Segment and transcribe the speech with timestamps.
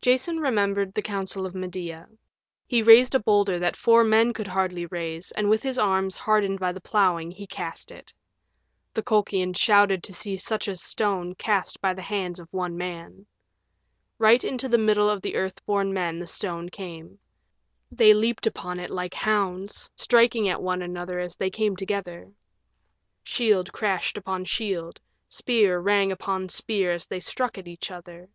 [0.00, 2.08] Jason remembered the counsel of Medea.
[2.68, 6.70] He raised a boulder that four men could hardly raise and with arms hardened by
[6.70, 8.14] the plowing he cast it.
[8.94, 13.26] The Colchians shouted to see such a stone cast by the hands of one man.
[14.16, 17.18] Right into the middle of the Earth born Men the stone came.
[17.90, 22.30] They leaped upon it like hounds, striking at one another as they came together.
[23.24, 28.28] Shield crashed on shield, spear rang upon spear as they struck at each other.